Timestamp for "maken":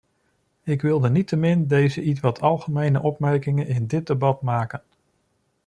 4.41-4.81